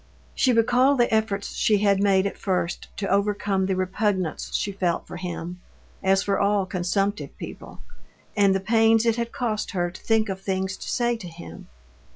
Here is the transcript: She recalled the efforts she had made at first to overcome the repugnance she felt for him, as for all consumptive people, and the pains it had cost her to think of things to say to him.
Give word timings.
She 0.33 0.51
recalled 0.51 0.97
the 0.97 1.13
efforts 1.13 1.53
she 1.53 1.77
had 1.77 2.01
made 2.01 2.25
at 2.25 2.35
first 2.35 2.87
to 2.97 3.07
overcome 3.07 3.67
the 3.67 3.75
repugnance 3.75 4.51
she 4.55 4.71
felt 4.71 5.05
for 5.05 5.17
him, 5.17 5.61
as 6.01 6.23
for 6.23 6.39
all 6.39 6.65
consumptive 6.65 7.37
people, 7.37 7.83
and 8.35 8.55
the 8.55 8.59
pains 8.59 9.05
it 9.05 9.17
had 9.17 9.31
cost 9.31 9.69
her 9.73 9.91
to 9.91 10.01
think 10.01 10.27
of 10.27 10.41
things 10.41 10.75
to 10.75 10.89
say 10.89 11.15
to 11.17 11.27
him. 11.27 11.67